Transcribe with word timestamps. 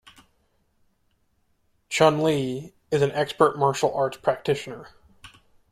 Chun-Li 1.89 2.73
is 2.89 3.03
an 3.03 3.11
expert 3.11 3.55
martial 3.55 3.93
arts 3.93 4.17
practitioner. 4.17 4.89